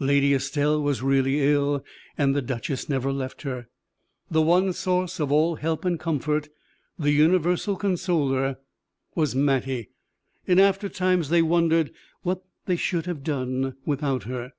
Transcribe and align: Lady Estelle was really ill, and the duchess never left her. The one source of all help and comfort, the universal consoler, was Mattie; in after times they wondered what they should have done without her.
Lady 0.00 0.34
Estelle 0.34 0.82
was 0.82 1.00
really 1.00 1.40
ill, 1.40 1.82
and 2.18 2.36
the 2.36 2.42
duchess 2.42 2.90
never 2.90 3.10
left 3.10 3.40
her. 3.40 3.68
The 4.30 4.42
one 4.42 4.74
source 4.74 5.18
of 5.18 5.32
all 5.32 5.54
help 5.56 5.82
and 5.86 5.98
comfort, 5.98 6.50
the 6.98 7.10
universal 7.10 7.74
consoler, 7.74 8.58
was 9.14 9.34
Mattie; 9.34 9.88
in 10.46 10.60
after 10.60 10.90
times 10.90 11.30
they 11.30 11.40
wondered 11.40 11.90
what 12.20 12.42
they 12.66 12.76
should 12.76 13.06
have 13.06 13.24
done 13.24 13.76
without 13.86 14.24
her. 14.24 14.52